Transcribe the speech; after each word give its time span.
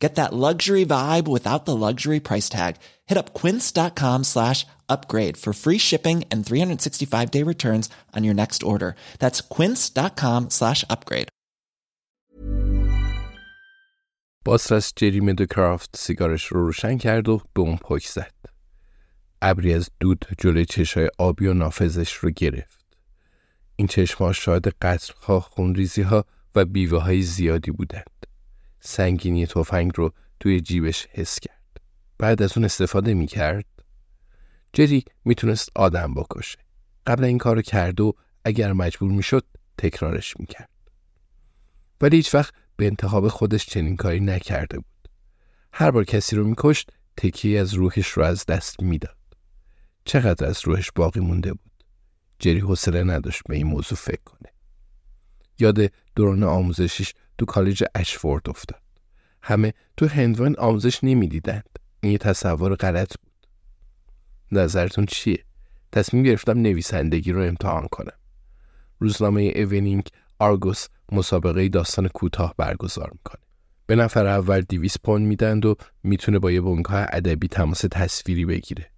Get 0.00 0.16
that 0.16 0.32
luxury 0.32 0.84
vibe 0.84 1.28
without 1.28 1.64
the 1.64 1.76
luxury 1.76 2.18
price 2.18 2.48
tag. 2.48 2.74
Hit 3.06 3.16
up 3.16 3.34
quince.com 3.40 4.24
slash 4.24 4.66
upgrade 4.88 5.36
for 5.36 5.52
free 5.52 5.78
shipping 5.78 6.24
and 6.30 6.44
365 6.44 7.30
day 7.30 7.44
returns 7.44 7.88
on 8.16 8.24
your 8.24 8.34
next 8.34 8.62
order. 8.62 8.96
That's 9.18 9.40
quince.com 9.40 10.50
slash 10.50 10.84
upgrade. 10.90 11.28
باسرس 14.44 14.92
جری 14.96 15.20
مدوکرافت 15.20 15.96
سیگارش 15.96 16.44
رو 16.44 16.66
روشن 16.66 16.98
کرد 16.98 17.28
و 17.28 17.40
به 17.54 17.60
اون 17.60 17.76
پک 17.76 18.06
زد. 18.06 18.34
ابری 19.42 19.74
از 19.74 19.88
دود 20.00 20.24
جلوی 20.38 20.64
چشای 20.64 21.08
آبی 21.18 21.46
و 21.46 21.54
نافذش 21.54 22.12
رو 22.12 22.30
گرفت. 22.30 22.86
این 23.76 23.88
چشمها 23.88 24.32
شاهد 24.32 24.68
قطرها، 24.68 25.40
خونریزی 25.40 26.02
ها 26.02 26.24
و 26.54 26.64
بیوه 26.64 27.02
های 27.02 27.22
زیادی 27.22 27.70
بودند. 27.70 28.15
سنگینی 28.79 29.47
تفنگ 29.47 29.91
رو 29.95 30.13
توی 30.39 30.61
جیبش 30.61 31.07
حس 31.11 31.39
کرد. 31.39 31.81
بعد 32.17 32.41
از 32.41 32.57
اون 32.57 32.65
استفاده 32.65 33.13
می 33.13 33.27
کرد. 33.27 33.65
جری 34.73 35.05
می‌تونست 35.25 35.69
آدم 35.75 36.13
بکشه. 36.13 36.59
قبل 37.07 37.23
این 37.23 37.37
کارو 37.37 37.61
کرد 37.61 38.01
و 38.01 38.13
اگر 38.45 38.73
مجبور 38.73 39.11
می‌شد 39.11 39.45
تکرارش 39.77 40.39
می‌کرد. 40.39 40.69
ولی 42.01 42.17
هیچ 42.17 42.35
وقت 42.35 42.53
به 42.75 42.85
انتخاب 42.85 43.27
خودش 43.27 43.65
چنین 43.65 43.95
کاری 43.95 44.19
نکرده 44.19 44.77
بود. 44.77 45.09
هر 45.73 45.91
بار 45.91 46.03
کسی 46.03 46.35
رو 46.35 46.47
میکشت 46.47 46.89
تکی 47.17 47.57
از 47.57 47.73
روحش 47.73 48.07
رو 48.07 48.23
از 48.23 48.45
دست 48.45 48.83
می‌داد. 48.83 49.17
چقدر 50.05 50.47
از 50.47 50.61
روحش 50.65 50.91
باقی 50.95 51.19
مونده 51.19 51.53
بود. 51.53 51.83
جری 52.39 52.59
حوصله 52.59 53.03
نداشت 53.03 53.41
به 53.47 53.55
این 53.55 53.67
موضوع 53.67 53.97
فکر 53.97 54.23
کنه. 54.25 54.51
یاد 55.59 55.91
دوران 56.15 56.43
آموزشیش 56.43 57.13
تو 57.37 57.45
کالج 57.45 57.83
اشفورد 57.95 58.49
افتاد. 58.49 58.81
همه 59.41 59.73
تو 59.97 60.07
هندوان 60.07 60.55
آموزش 60.57 61.03
نمی‌دیدند. 61.03 61.79
این 62.01 62.11
یه 62.11 62.17
تصور 62.17 62.75
غلط 62.75 63.13
بود. 63.17 63.47
نظرتون 64.51 65.05
چیه؟ 65.05 65.43
تصمیم 65.91 66.23
گرفتم 66.23 66.59
نویسندگی 66.59 67.31
رو 67.31 67.41
امتحان 67.41 67.87
کنم. 67.91 68.17
روزنامه 68.99 69.41
ایونینگ 69.41 70.07
آرگوس 70.39 70.87
مسابقه 71.11 71.69
داستان 71.69 72.07
کوتاه 72.07 72.53
برگزار 72.57 73.09
می‌کنه. 73.13 73.41
به 73.85 73.95
نفر 73.95 74.25
اول 74.27 74.61
دیویس 74.61 74.99
پوند 75.03 75.27
میدند 75.27 75.65
و 75.65 75.75
می‌تونه 76.03 76.39
با 76.39 76.51
یه 76.51 76.61
بنگاه 76.61 77.05
ادبی 77.09 77.47
تماس 77.47 77.81
تصویری 77.91 78.45
بگیره. 78.45 78.89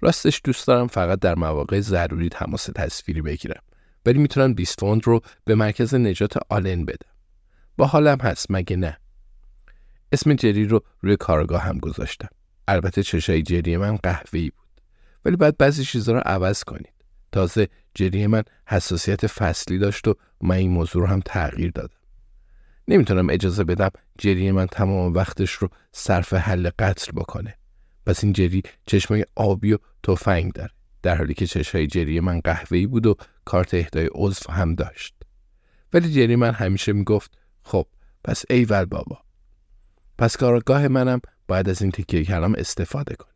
راستش 0.00 0.40
دوست 0.44 0.66
دارم 0.66 0.86
فقط 0.86 1.18
در 1.18 1.34
مواقع 1.34 1.80
ضروری 1.80 2.28
تماس 2.28 2.64
تصویری 2.74 3.22
بگیرم. 3.22 3.62
ولی 4.06 4.18
می‌تونم 4.18 4.54
20 4.54 4.80
پوند 4.80 5.06
رو 5.06 5.20
به 5.44 5.54
مرکز 5.54 5.94
نجات 5.94 6.34
آلن 6.50 6.84
بدم. 6.84 7.17
با 7.78 7.86
حالم 7.86 8.18
هست 8.20 8.46
مگه 8.50 8.76
نه؟ 8.76 8.98
اسم 10.12 10.34
جری 10.34 10.64
رو 10.64 10.84
روی 11.00 11.16
کارگاه 11.16 11.62
هم 11.62 11.78
گذاشتم. 11.78 12.28
البته 12.68 13.02
چشای 13.02 13.42
جری 13.42 13.76
من 13.76 13.96
قهوه‌ای 13.96 14.50
بود. 14.50 14.82
ولی 15.24 15.36
باید 15.36 15.56
بعضی 15.56 15.84
چیزا 15.84 16.12
رو 16.12 16.18
عوض 16.18 16.64
کنید. 16.64 16.92
تازه 17.32 17.68
جری 17.94 18.26
من 18.26 18.42
حساسیت 18.66 19.26
فصلی 19.26 19.78
داشت 19.78 20.08
و 20.08 20.14
من 20.40 20.56
این 20.56 20.70
موضوع 20.70 21.02
رو 21.02 21.08
هم 21.08 21.20
تغییر 21.24 21.70
دادم. 21.70 21.96
نمی‌تونم 22.88 23.30
اجازه 23.30 23.64
بدم 23.64 23.90
جری 24.18 24.50
من 24.50 24.66
تمام 24.66 25.14
وقتش 25.14 25.52
رو 25.52 25.68
صرف 25.92 26.34
حل 26.34 26.70
قتل 26.78 27.12
بکنه. 27.12 27.58
پس 28.06 28.24
این 28.24 28.32
جری 28.32 28.62
چشمای 28.86 29.24
آبی 29.36 29.72
و 29.72 29.78
تفنگ 30.02 30.52
داره. 30.52 30.70
در 31.02 31.16
حالی 31.16 31.34
که 31.34 31.46
چشمای 31.46 31.86
جری 31.86 32.20
من 32.20 32.40
قهوه‌ای 32.40 32.86
بود 32.86 33.06
و 33.06 33.16
کارت 33.44 33.74
اهدای 33.74 34.08
عضو 34.14 34.52
هم 34.52 34.74
داشت. 34.74 35.14
ولی 35.92 36.12
جری 36.12 36.36
من 36.36 36.52
همیشه 36.52 36.92
می‌گفت 36.92 37.38
خب 37.68 37.86
پس 38.24 38.44
ایول 38.50 38.84
بابا. 38.84 39.18
پس 40.18 40.36
کارگاه 40.36 40.88
منم 40.88 41.20
باید 41.48 41.68
از 41.68 41.82
این 41.82 41.90
تکیه 41.90 42.24
کلام 42.24 42.54
استفاده 42.58 43.14
کنه. 43.14 43.32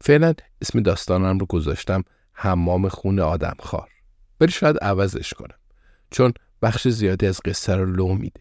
فعلا 0.00 0.34
اسم 0.62 0.80
داستانم 0.80 1.38
رو 1.38 1.46
گذاشتم 1.46 2.02
حمام 2.32 2.88
خون 2.88 3.20
آدم 3.20 3.54
خار. 3.58 3.88
ولی 4.40 4.52
شاید 4.52 4.78
عوضش 4.82 5.34
کنم. 5.34 5.58
چون 6.10 6.32
بخش 6.62 6.88
زیادی 6.88 7.26
از 7.26 7.40
قصه 7.44 7.74
رو 7.74 7.86
لو 7.86 8.14
میده. 8.14 8.40